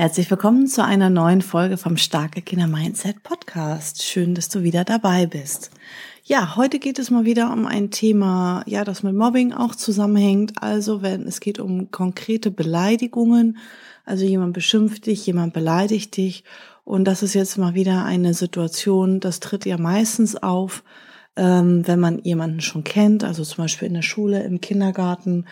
[0.00, 4.02] Herzlich willkommen zu einer neuen Folge vom Starke Kinder Mindset Podcast.
[4.02, 5.72] Schön, dass du wieder dabei bist.
[6.24, 10.54] Ja, heute geht es mal wieder um ein Thema, ja, das mit Mobbing auch zusammenhängt.
[10.62, 13.58] Also, wenn es geht um konkrete Beleidigungen,
[14.06, 16.44] also jemand beschimpft dich, jemand beleidigt dich.
[16.84, 20.82] Und das ist jetzt mal wieder eine Situation, das tritt ja meistens auf,
[21.36, 25.44] ähm, wenn man jemanden schon kennt, also zum Beispiel in der Schule, im Kindergarten.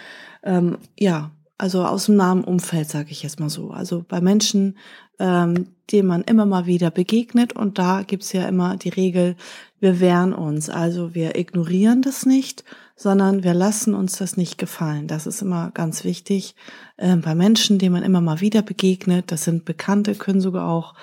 [0.42, 3.70] Ähm, ja, also aus dem nahen Umfeld, sage ich jetzt mal so.
[3.70, 4.78] Also bei Menschen,
[5.18, 7.52] ähm, denen man immer mal wieder begegnet.
[7.52, 9.36] Und da gibt's ja immer die Regel,
[9.80, 10.70] wir wehren uns.
[10.70, 15.08] Also wir ignorieren das nicht, sondern wir lassen uns das nicht gefallen.
[15.08, 16.54] Das ist immer ganz wichtig.
[16.96, 20.94] Ähm, bei Menschen, denen man immer mal wieder begegnet, das sind Bekannte, können sogar auch,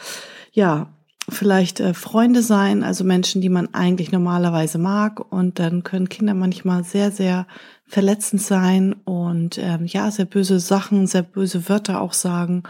[0.53, 0.87] ja,
[1.29, 5.31] vielleicht äh, Freunde sein, also Menschen, die man eigentlich normalerweise mag.
[5.31, 7.47] Und dann können Kinder manchmal sehr, sehr
[7.87, 12.63] verletzend sein und ähm, ja, sehr böse Sachen, sehr böse Wörter auch sagen.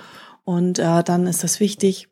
[0.44, 2.08] Und äh, dann ist das wichtig,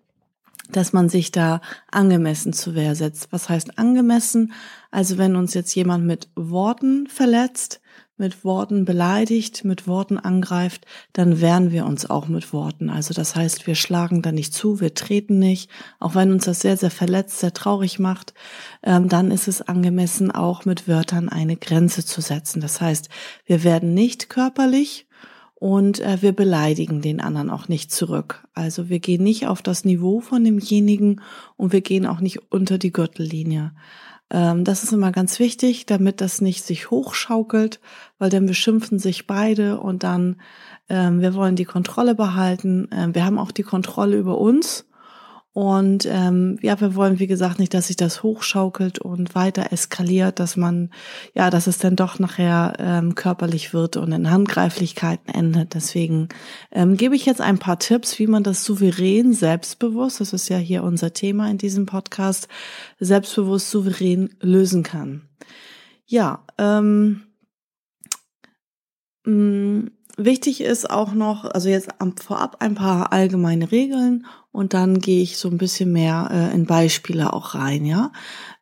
[0.71, 3.31] dass man sich da angemessen zu Wehr setzt.
[3.31, 4.53] Was heißt angemessen?
[4.91, 7.81] Also wenn uns jetzt jemand mit Worten verletzt,
[8.17, 12.89] mit Worten beleidigt, mit Worten angreift, dann wehren wir uns auch mit Worten.
[12.89, 16.59] Also das heißt, wir schlagen da nicht zu, wir treten nicht, auch wenn uns das
[16.59, 18.33] sehr, sehr verletzt, sehr traurig macht,
[18.83, 22.61] ähm, dann ist es angemessen, auch mit Wörtern eine Grenze zu setzen.
[22.61, 23.09] Das heißt,
[23.45, 25.07] wir werden nicht körperlich
[25.55, 28.45] und äh, wir beleidigen den anderen auch nicht zurück.
[28.53, 31.21] Also wir gehen nicht auf das Niveau von demjenigen
[31.55, 33.71] und wir gehen auch nicht unter die Gürtellinie.
[34.33, 37.79] Ähm, das ist immer ganz wichtig, damit das nicht sich hochschaukelt,
[38.17, 40.41] weil dann beschimpfen sich beide und dann,
[40.89, 42.89] ähm, wir wollen die Kontrolle behalten.
[42.91, 44.85] Ähm, wir haben auch die Kontrolle über uns
[45.53, 50.39] und ähm, ja, wir wollen, wie gesagt, nicht, dass sich das hochschaukelt und weiter eskaliert,
[50.39, 50.89] dass man,
[51.35, 55.75] ja, dass es dann doch nachher ähm, körperlich wird und in Handgreiflichkeiten endet.
[55.75, 56.29] Deswegen
[56.71, 60.57] ähm, gebe ich jetzt ein paar Tipps, wie man das souverän, selbstbewusst, das ist ja
[60.57, 62.47] hier unser Thema in diesem Podcast,
[62.99, 65.29] selbstbewusst, souverän lösen kann.
[66.07, 67.21] Ja, ähm,
[69.23, 71.89] mh, mm, Wichtig ist auch noch, also jetzt
[72.21, 76.67] vorab ein paar allgemeine Regeln und dann gehe ich so ein bisschen mehr äh, in
[76.67, 78.11] Beispiele auch rein, ja,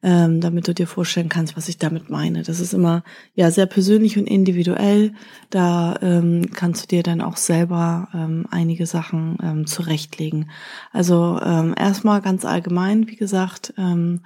[0.02, 2.44] ähm, damit du dir vorstellen kannst, was ich damit meine.
[2.44, 3.04] Das ist immer
[3.36, 5.12] ja sehr persönlich und individuell.
[5.50, 10.50] Da ähm, kannst du dir dann auch selber ähm, einige Sachen ähm, zurechtlegen.
[10.94, 13.74] Also ähm, erstmal ganz allgemein, wie gesagt.
[13.78, 14.22] Ähm,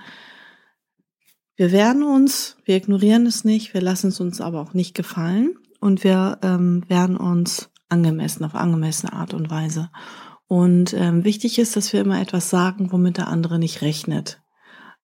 [1.55, 5.55] wir wehren uns, wir ignorieren es nicht, wir lassen es uns aber auch nicht gefallen
[5.79, 9.89] und wir ähm, werden uns angemessen, auf angemessene Art und Weise.
[10.47, 14.39] Und ähm, wichtig ist, dass wir immer etwas sagen, womit der andere nicht rechnet.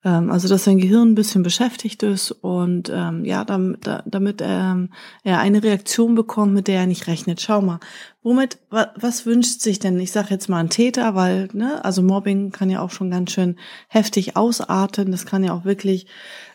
[0.04, 4.90] Ähm, also dass sein Gehirn ein bisschen beschäftigt ist und ähm, ja, damit, damit ähm,
[5.24, 7.40] er eine Reaktion bekommt, mit der er nicht rechnet.
[7.40, 7.80] Schau mal,
[8.24, 10.00] womit, was, was wünscht sich denn?
[10.00, 13.32] Ich sage jetzt mal ein Täter, weil, ne, also Mobbing kann ja auch schon ganz
[13.32, 13.58] schön
[13.90, 15.12] heftig ausarten.
[15.12, 16.08] Das kann ja auch wirklich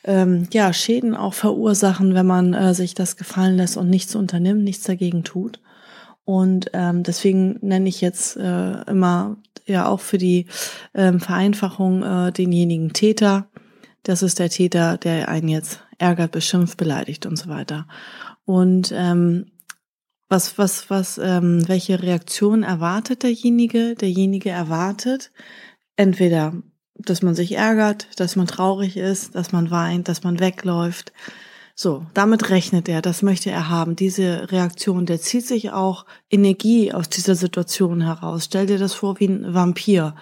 [0.04, 4.64] ähm, ja Schäden auch verursachen, wenn man äh, sich das gefallen lässt und nichts unternimmt,
[4.64, 5.60] nichts dagegen tut.
[6.26, 10.46] Und ähm, deswegen nenne ich jetzt äh, immer ja auch für die
[10.92, 13.48] ähm, Vereinfachung äh, denjenigen Täter.
[14.02, 17.86] Das ist der Täter, der einen jetzt ärgert, beschimpft, beleidigt und so weiter.
[18.44, 19.52] Und ähm,
[20.28, 23.94] was, was, was, ähm, welche Reaktion erwartet derjenige?
[23.94, 25.30] Derjenige erwartet
[25.94, 26.54] entweder,
[26.94, 31.12] dass man sich ärgert, dass man traurig ist, dass man weint, dass man wegläuft,
[31.78, 36.90] so, damit rechnet er, das möchte er haben, diese Reaktion, der zieht sich auch Energie
[36.94, 38.46] aus dieser Situation heraus.
[38.46, 40.14] Stell dir das vor wie ein Vampir.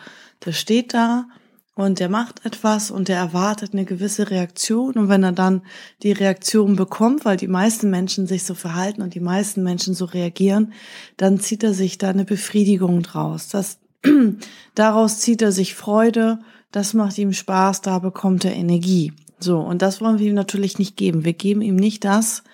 [0.44, 1.28] Der steht da
[1.76, 5.62] und der macht etwas und der erwartet eine gewisse Reaktion und wenn er dann
[6.02, 10.06] die Reaktion bekommt, weil die meisten Menschen sich so verhalten und die meisten Menschen so
[10.06, 10.72] reagieren,
[11.16, 13.46] dann zieht er sich da eine Befriedigung draus.
[13.46, 13.78] Das,
[14.74, 16.40] daraus zieht er sich Freude,
[16.72, 19.12] das macht ihm Spaß, da bekommt er Energie.
[19.38, 21.24] So, und das wollen wir ihm natürlich nicht geben.
[21.24, 22.44] Wir geben ihm nicht das,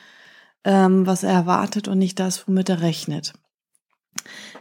[0.64, 3.32] ähm, was er erwartet und nicht das, womit er rechnet.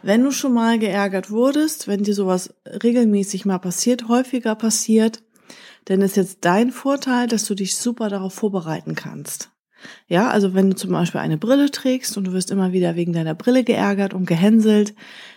[0.01, 5.23] Wenn du schon mal geärgert wurdest, wenn dir sowas regelmäßig mal passiert, häufiger passiert,
[5.85, 9.49] dann ist jetzt dein Vorteil, dass du dich super darauf vorbereiten kannst.
[10.07, 13.13] Ja, also wenn du zum Beispiel eine Brille trägst und du wirst immer wieder wegen
[13.13, 14.93] deiner Brille geärgert und gehänselt,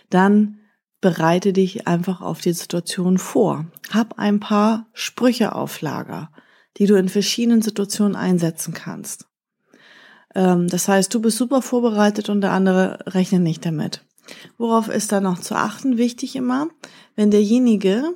[0.09, 0.59] dann
[1.01, 3.65] bereite dich einfach auf die Situation vor.
[3.91, 6.31] Hab ein paar Sprüche auf Lager,
[6.77, 9.27] die du in verschiedenen Situationen einsetzen kannst.
[10.35, 14.03] Ähm, das heißt, du bist super vorbereitet und der andere rechnet nicht damit.
[14.57, 15.97] Worauf ist da noch zu achten?
[15.97, 16.67] Wichtig immer,
[17.15, 18.15] wenn derjenige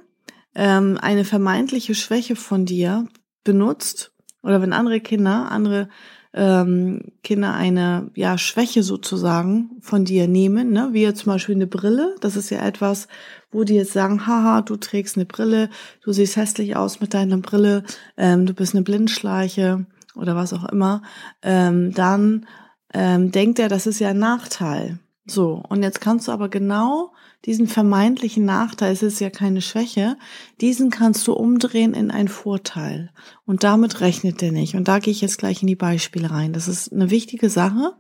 [0.55, 3.07] ähm, eine vermeintliche Schwäche von dir
[3.43, 4.11] benutzt
[4.41, 5.89] oder wenn andere Kinder, andere
[6.37, 10.89] ähm, Kinder eine ja Schwäche sozusagen von dir nehmen, ne?
[10.91, 12.15] wie jetzt zum Beispiel eine Brille.
[12.21, 13.07] Das ist ja etwas,
[13.51, 15.69] wo die jetzt sagen, haha, du trägst eine Brille,
[16.03, 17.83] du siehst hässlich aus mit deiner Brille,
[18.17, 19.85] ähm, du bist eine Blindschleiche
[20.15, 21.01] oder was auch immer.
[21.41, 22.45] Ähm, dann
[22.93, 24.99] ähm, denkt er, das ist ja ein Nachteil.
[25.25, 27.13] So, und jetzt kannst du aber genau
[27.47, 30.17] diesen vermeintlichen Nachteil, es ist ja keine Schwäche,
[30.59, 33.09] diesen kannst du umdrehen in einen Vorteil.
[33.45, 34.75] Und damit rechnet der nicht.
[34.75, 36.51] Und da gehe ich jetzt gleich in die Beispiele rein.
[36.51, 37.93] Das ist eine wichtige Sache.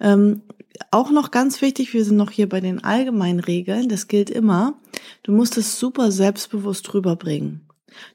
[0.00, 0.42] Ähm,
[0.90, 4.74] auch noch ganz wichtig, wir sind noch hier bei den allgemeinen Regeln, das gilt immer,
[5.22, 7.62] du musst es super selbstbewusst rüberbringen.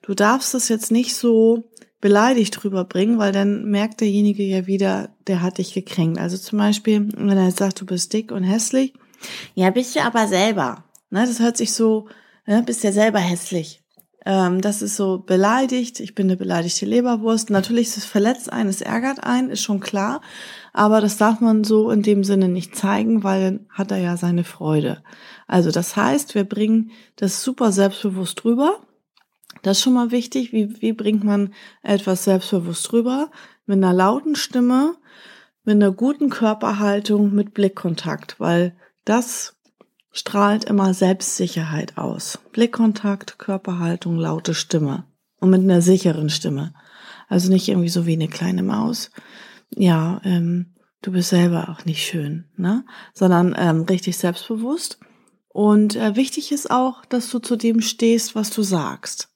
[0.01, 1.63] Du darfst es jetzt nicht so
[2.01, 6.19] beleidigt rüberbringen, weil dann merkt derjenige ja wieder, der hat dich gekränkt.
[6.19, 8.93] Also zum Beispiel, wenn er jetzt sagt, du bist dick und hässlich,
[9.55, 10.83] ja, bist du aber selber.
[11.09, 12.07] Ne, das hört sich so,
[12.45, 13.81] ne, bist ja selber hässlich.
[14.25, 17.49] Ähm, das ist so beleidigt, ich bin eine beleidigte Leberwurst.
[17.49, 20.21] Natürlich ist es verletzt einen, es ärgert einen, ist schon klar.
[20.73, 24.17] Aber das darf man so in dem Sinne nicht zeigen, weil dann hat er ja
[24.17, 25.03] seine Freude.
[25.47, 28.79] Also das heißt, wir bringen das super selbstbewusst rüber
[29.61, 30.53] das ist schon mal wichtig.
[30.53, 31.53] Wie, wie bringt man
[31.83, 33.31] etwas selbstbewusst rüber?
[33.65, 34.95] Mit einer lauten Stimme,
[35.63, 39.55] mit einer guten Körperhaltung, mit Blickkontakt, weil das
[40.11, 42.39] strahlt immer Selbstsicherheit aus.
[42.51, 45.05] Blickkontakt, Körperhaltung, laute Stimme
[45.39, 46.73] und mit einer sicheren Stimme.
[47.27, 49.09] Also nicht irgendwie so wie eine kleine Maus.
[49.69, 52.83] Ja, ähm, du bist selber auch nicht schön, ne?
[53.13, 54.99] Sondern ähm, richtig selbstbewusst.
[55.47, 59.29] Und äh, wichtig ist auch, dass du zu dem stehst, was du sagst.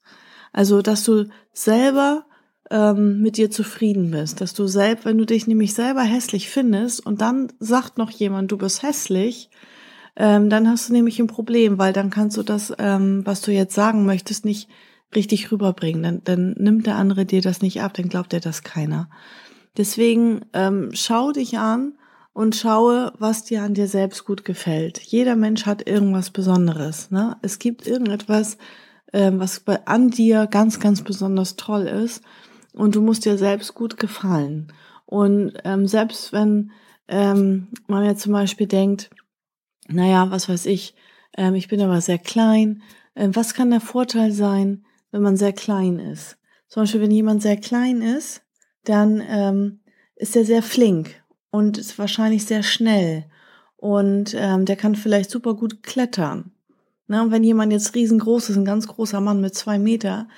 [0.52, 2.26] Also, dass du selber
[2.70, 7.04] ähm, mit dir zufrieden bist, dass du selbst, wenn du dich nämlich selber hässlich findest
[7.04, 9.50] und dann sagt noch jemand, du bist hässlich,
[10.16, 13.52] ähm, dann hast du nämlich ein Problem, weil dann kannst du das, ähm, was du
[13.52, 14.68] jetzt sagen möchtest, nicht
[15.14, 16.02] richtig rüberbringen.
[16.02, 19.08] Dann, dann nimmt der andere dir das nicht ab, dann glaubt dir das keiner.
[19.76, 21.92] Deswegen ähm, schau dich an
[22.32, 24.98] und schaue, was dir an dir selbst gut gefällt.
[25.00, 27.10] Jeder Mensch hat irgendwas Besonderes.
[27.10, 27.36] Ne?
[27.42, 28.56] Es gibt irgendetwas,
[29.12, 32.22] ähm, was bei, an dir ganz, ganz besonders toll ist.
[32.76, 34.72] Und du musst dir selbst gut gefallen.
[35.06, 36.70] Und ähm, selbst wenn
[37.08, 39.10] ähm, man jetzt zum Beispiel denkt,
[39.88, 40.94] naja, was weiß ich,
[41.36, 42.82] ähm, ich bin aber sehr klein.
[43.14, 46.36] Ähm, was kann der Vorteil sein, wenn man sehr klein ist?
[46.68, 48.42] Zum Beispiel, wenn jemand sehr klein ist,
[48.84, 49.80] dann ähm,
[50.16, 53.24] ist er sehr flink und ist wahrscheinlich sehr schnell.
[53.76, 56.52] Und ähm, der kann vielleicht super gut klettern.
[57.06, 60.28] Na, und wenn jemand jetzt riesengroß ist, ein ganz großer Mann mit zwei Meter,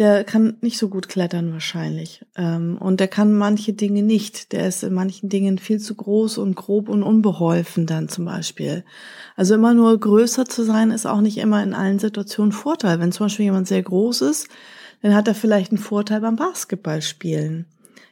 [0.00, 2.24] der kann nicht so gut klettern wahrscheinlich.
[2.34, 4.52] Ähm, und der kann manche Dinge nicht.
[4.52, 8.82] Der ist in manchen Dingen viel zu groß und grob und unbeholfen dann zum Beispiel.
[9.36, 12.98] Also immer nur größer zu sein, ist auch nicht immer in allen Situationen Vorteil.
[12.98, 14.48] Wenn zum Beispiel jemand sehr groß ist,
[15.02, 17.66] dann hat er vielleicht einen Vorteil beim Basketballspielen.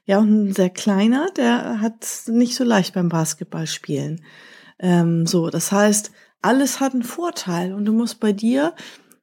[0.05, 4.20] Ja, und ein sehr kleiner, der hat nicht so leicht beim Basketballspielen.
[4.79, 6.12] Ähm, so, das heißt,
[6.43, 8.75] alles hat einen Vorteil und du musst bei dir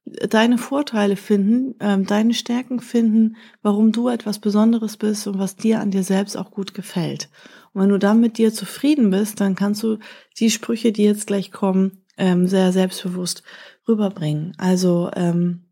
[0.06, 5.80] deine Vorteile finden, ähm, deine Stärken finden, warum du etwas Besonderes bist und was dir
[5.80, 7.28] an dir selbst auch gut gefällt.
[7.72, 9.98] Und wenn du dann mit dir zufrieden bist, dann kannst du
[10.38, 13.42] die Sprüche, die jetzt gleich kommen, ähm, sehr selbstbewusst
[13.88, 14.54] rüberbringen.
[14.58, 15.64] Also, ähm,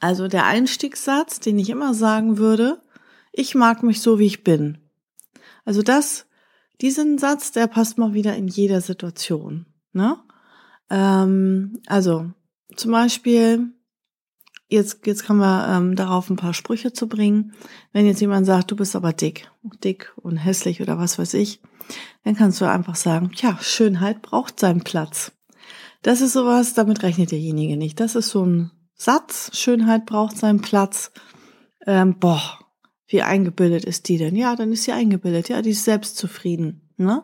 [0.00, 2.80] also der Einstiegssatz, den ich immer sagen würde,
[3.32, 4.78] ich mag mich so, wie ich bin.
[5.64, 6.26] Also das,
[6.80, 9.66] diesen Satz, der passt mal wieder in jeder Situation.
[9.92, 10.16] Ne?
[10.90, 12.32] Ähm, also
[12.76, 13.72] zum Beispiel,
[14.68, 17.52] jetzt, jetzt kann man ähm, darauf ein paar Sprüche zu bringen.
[17.92, 19.50] Wenn jetzt jemand sagt, du bist aber dick,
[19.84, 21.60] dick und hässlich oder was weiß ich,
[22.24, 25.32] dann kannst du einfach sagen, ja, Schönheit braucht seinen Platz.
[26.02, 28.00] Das ist sowas, damit rechnet derjenige nicht.
[28.00, 31.12] Das ist so ein Satz, Schönheit braucht seinen Platz.
[31.86, 32.58] Ähm, boah,
[33.06, 34.36] wie eingebildet ist die denn?
[34.36, 35.48] Ja, dann ist sie eingebildet.
[35.48, 36.92] Ja, die ist selbstzufrieden.
[36.96, 37.22] Ne?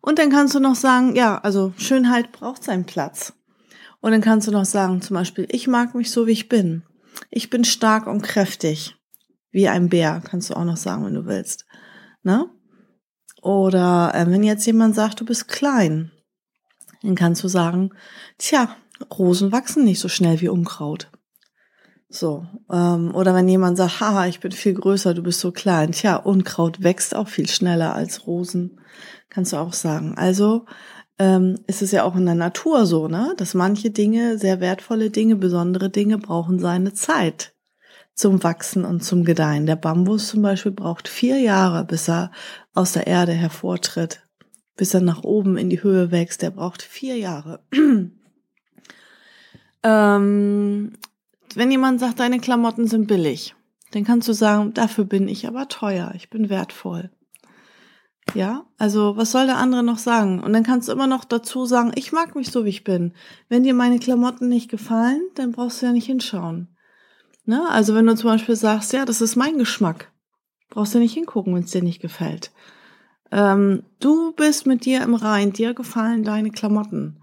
[0.00, 3.34] Und dann kannst du noch sagen, ja, also Schönheit braucht seinen Platz.
[4.00, 6.82] Und dann kannst du noch sagen, zum Beispiel, ich mag mich so, wie ich bin.
[7.30, 8.96] Ich bin stark und kräftig.
[9.50, 11.66] Wie ein Bär, kannst du auch noch sagen, wenn du willst.
[12.22, 12.46] Ne?
[13.42, 16.12] Oder äh, wenn jetzt jemand sagt, du bist klein,
[17.02, 17.90] dann kannst du sagen,
[18.38, 18.76] tja,
[19.18, 21.10] Rosen wachsen nicht so schnell wie Unkraut.
[22.08, 25.92] So, ähm, oder wenn jemand sagt, haha, ich bin viel größer, du bist so klein.
[25.92, 28.80] Tja, Unkraut wächst auch viel schneller als Rosen
[29.30, 30.14] kannst du auch sagen.
[30.16, 30.66] Also
[31.20, 35.10] ähm, ist es ja auch in der Natur so, ne, dass manche Dinge, sehr wertvolle
[35.10, 37.52] Dinge, besondere Dinge brauchen seine Zeit
[38.14, 39.66] zum Wachsen und zum Gedeihen.
[39.66, 42.32] Der Bambus zum Beispiel braucht vier Jahre, bis er
[42.74, 44.26] aus der Erde hervortritt,
[44.76, 46.40] bis er nach oben in die Höhe wächst.
[46.40, 47.60] Der braucht vier Jahre.
[49.82, 50.92] ähm,
[51.54, 53.54] wenn jemand sagt, deine Klamotten sind billig,
[53.90, 57.10] dann kannst du sagen, dafür bin ich aber teuer, ich bin wertvoll.
[58.34, 60.40] Ja, also was soll der andere noch sagen?
[60.40, 63.12] Und dann kannst du immer noch dazu sagen, ich mag mich so, wie ich bin.
[63.48, 66.68] Wenn dir meine Klamotten nicht gefallen, dann brauchst du ja nicht hinschauen.
[67.44, 67.68] Ne?
[67.68, 70.12] Also wenn du zum Beispiel sagst, ja, das ist mein Geschmack,
[70.68, 72.52] brauchst du nicht hingucken, wenn es dir nicht gefällt.
[73.32, 77.20] Ähm, du bist mit dir im Rein, dir gefallen deine Klamotten.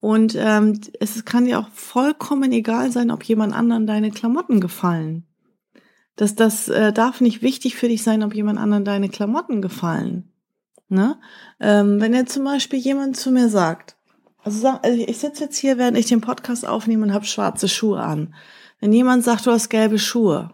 [0.00, 5.26] Und ähm, es kann dir auch vollkommen egal sein, ob jemand anderen deine Klamotten gefallen.
[6.14, 10.32] Das, das äh, darf nicht wichtig für dich sein, ob jemand anderen deine Klamotten gefallen.
[10.88, 11.18] Ne?
[11.60, 13.96] Ähm, wenn jetzt zum Beispiel jemand zu mir sagt,
[14.42, 18.00] also, also ich sitze jetzt hier, während ich den Podcast aufnehme und habe schwarze Schuhe
[18.00, 18.34] an.
[18.80, 20.50] Wenn jemand sagt, du hast gelbe Schuhe,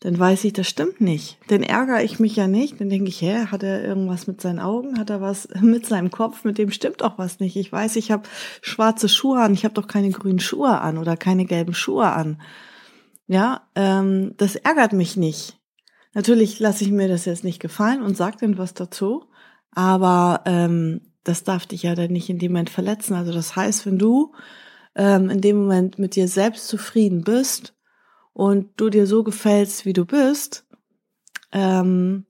[0.00, 1.38] dann weiß ich, das stimmt nicht.
[1.48, 2.80] Dann ärgere ich mich ja nicht.
[2.80, 4.98] Dann denke ich, hä, hat er irgendwas mit seinen Augen?
[4.98, 6.44] Hat er was mit seinem Kopf?
[6.44, 7.56] Mit dem stimmt auch was nicht.
[7.56, 8.28] Ich weiß, ich habe
[8.60, 9.54] schwarze Schuhe an.
[9.54, 12.40] Ich habe doch keine grünen Schuhe an oder keine gelben Schuhe an.
[13.26, 15.58] Ja, ähm, das ärgert mich nicht.
[16.12, 19.24] Natürlich lasse ich mir das jetzt nicht gefallen und sage dann was dazu.
[19.74, 23.14] Aber ähm, das darf dich ja dann nicht in dem Moment verletzen.
[23.14, 24.32] Also das heißt, wenn du
[24.94, 27.74] ähm, in dem Moment mit dir selbst zufrieden bist
[28.32, 30.66] und du dir so gefällst, wie du bist,
[31.52, 32.26] ähm,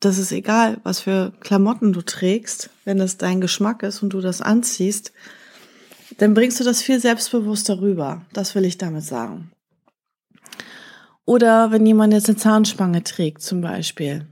[0.00, 4.20] das ist egal, was für Klamotten du trägst, wenn es dein Geschmack ist und du
[4.20, 5.12] das anziehst,
[6.18, 8.24] dann bringst du das viel selbstbewusster rüber.
[8.32, 9.50] Das will ich damit sagen.
[11.24, 14.26] Oder wenn jemand jetzt eine Zahnspange trägt zum Beispiel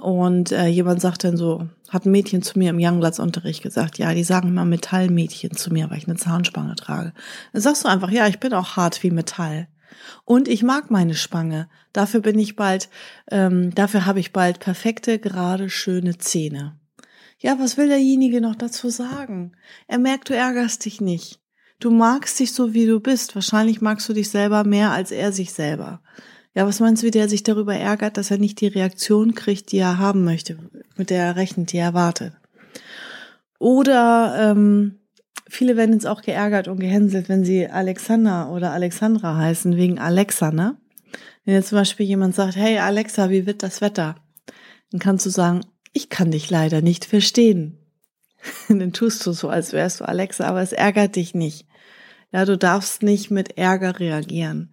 [0.00, 4.14] und äh, jemand sagt dann so, hat ein Mädchen zu mir im Youngbloods-Unterricht gesagt, ja,
[4.14, 7.12] die sagen immer Metallmädchen zu mir, weil ich eine Zahnspange trage.
[7.52, 9.68] Dann sagst du einfach, ja, ich bin auch hart wie Metall.
[10.24, 11.68] Und ich mag meine Spange.
[11.92, 12.88] Dafür bin ich bald,
[13.30, 16.76] ähm, dafür habe ich bald perfekte, gerade, schöne Zähne.
[17.38, 19.52] Ja, was will derjenige noch dazu sagen?
[19.86, 21.40] Er merkt, du ärgerst dich nicht.
[21.78, 23.34] Du magst dich so, wie du bist.
[23.34, 26.02] Wahrscheinlich magst du dich selber mehr als er sich selber.
[26.54, 29.70] Ja, was meinst du, wie der sich darüber ärgert, dass er nicht die Reaktion kriegt,
[29.70, 30.58] die er haben möchte,
[30.96, 32.32] mit der er rechnet, die er erwartet?
[33.58, 34.98] Oder ähm,
[35.48, 40.50] viele werden jetzt auch geärgert und gehänselt, wenn sie Alexander oder Alexandra heißen, wegen Alexa,
[40.50, 40.76] ne?
[41.44, 44.16] Wenn jetzt zum Beispiel jemand sagt, hey Alexa, wie wird das Wetter?
[44.90, 45.60] Dann kannst du sagen,
[45.92, 47.78] ich kann dich leider nicht verstehen.
[48.68, 51.66] dann tust du so, als wärst du Alexa, aber es ärgert dich nicht.
[52.32, 54.72] Ja, du darfst nicht mit Ärger reagieren.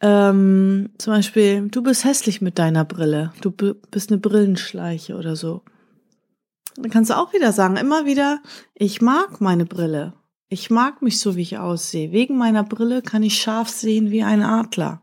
[0.00, 3.32] Ähm, zum Beispiel, du bist hässlich mit deiner Brille.
[3.42, 5.62] Du bist eine Brillenschleiche oder so.
[6.76, 8.40] Dann kannst du auch wieder sagen, immer wieder,
[8.74, 10.14] ich mag meine Brille.
[10.48, 12.12] Ich mag mich so, wie ich aussehe.
[12.12, 15.02] Wegen meiner Brille kann ich scharf sehen wie ein Adler.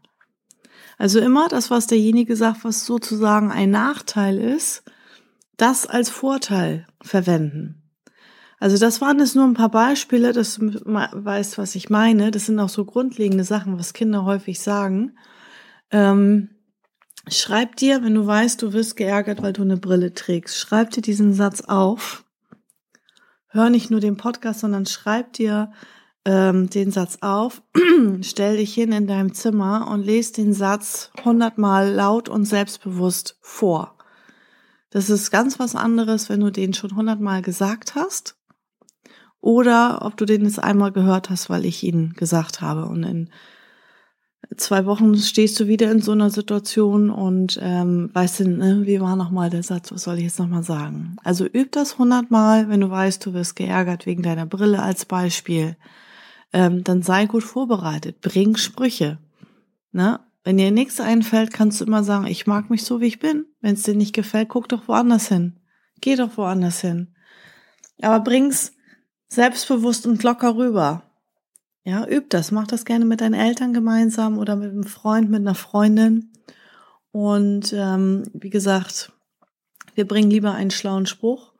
[0.97, 4.83] Also immer das, was derjenige sagt, was sozusagen ein Nachteil ist,
[5.55, 7.76] das als Vorteil verwenden.
[8.59, 12.31] Also das waren jetzt nur ein paar Beispiele, dass du weißt, was ich meine.
[12.31, 15.15] Das sind auch so grundlegende Sachen, was Kinder häufig sagen.
[15.91, 16.49] Ähm,
[17.29, 21.01] schreib dir, wenn du weißt, du wirst geärgert, weil du eine Brille trägst, schreib dir
[21.01, 22.25] diesen Satz auf.
[23.49, 25.71] Hör nicht nur den Podcast, sondern schreib dir
[26.25, 27.61] ähm, den Satz auf.
[28.21, 33.97] Stell dich hin in deinem Zimmer und lese den Satz hundertmal laut und selbstbewusst vor.
[34.89, 38.36] Das ist ganz was anderes, wenn du den schon hundertmal gesagt hast
[39.41, 42.85] oder ob du den jetzt einmal gehört hast, weil ich ihn gesagt habe.
[42.85, 43.29] Und in
[44.55, 49.01] zwei Wochen stehst du wieder in so einer Situation und ähm, weißt du, ne, wie
[49.01, 51.17] war nochmal der Satz, was soll ich jetzt nochmal sagen?
[51.23, 55.75] Also üb das hundertmal, wenn du weißt, du wirst geärgert wegen deiner Brille als Beispiel.
[56.53, 59.19] Ähm, dann sei gut vorbereitet, bring Sprüche.
[59.91, 60.19] Ne?
[60.43, 63.45] Wenn dir nichts einfällt, kannst du immer sagen, ich mag mich so, wie ich bin.
[63.59, 65.59] Wenn es dir nicht gefällt, guck doch woanders hin.
[65.99, 67.13] Geh doch woanders hin.
[68.01, 68.71] Aber bring's
[69.27, 71.03] selbstbewusst und locker rüber.
[71.83, 72.51] Ja, üb das.
[72.51, 76.31] Mach das gerne mit deinen Eltern gemeinsam oder mit einem Freund, mit einer Freundin.
[77.11, 79.11] Und ähm, wie gesagt,
[79.95, 81.53] wir bringen lieber einen schlauen Spruch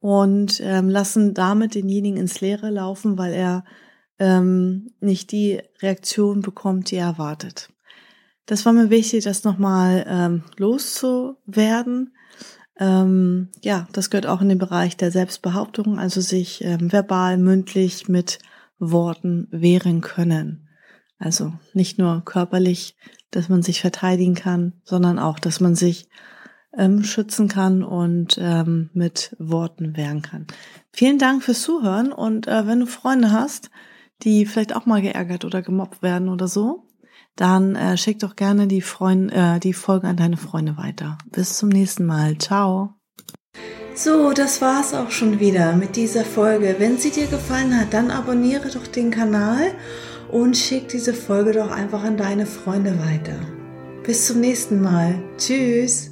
[0.00, 3.64] und ähm, lassen damit denjenigen ins Leere laufen, weil er
[4.18, 7.70] ähm, nicht die Reaktion bekommt, die er erwartet.
[8.46, 12.14] Das war mir wichtig, das nochmal ähm, loszuwerden.
[12.82, 18.08] Ähm, ja, das gehört auch in den Bereich der Selbstbehauptung, also sich ähm, verbal, mündlich
[18.08, 18.40] mit
[18.80, 20.68] Worten wehren können.
[21.16, 22.96] Also nicht nur körperlich,
[23.30, 26.08] dass man sich verteidigen kann, sondern auch, dass man sich
[26.76, 30.48] ähm, schützen kann und ähm, mit Worten wehren kann.
[30.92, 33.70] Vielen Dank fürs Zuhören und äh, wenn du Freunde hast,
[34.24, 36.88] die vielleicht auch mal geärgert oder gemobbt werden oder so,
[37.36, 41.18] dann äh, schick doch gerne die, Freund, äh, die Folgen an deine Freunde weiter.
[41.30, 42.38] Bis zum nächsten Mal.
[42.38, 42.94] Ciao.
[43.94, 46.76] So, das war's auch schon wieder mit dieser Folge.
[46.78, 49.72] Wenn sie dir gefallen hat, dann abonniere doch den Kanal
[50.30, 53.38] und schick diese Folge doch einfach an deine Freunde weiter.
[54.02, 55.22] Bis zum nächsten Mal.
[55.36, 56.11] Tschüss.